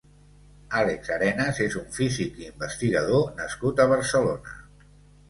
Alex 0.77 1.11
Arenas 1.17 1.59
és 1.65 1.75
un 1.81 1.85
físic 1.97 2.39
i 2.39 2.47
investigador 2.53 3.29
nascut 3.43 3.83
a 3.85 3.89
Barcelona. 3.93 4.57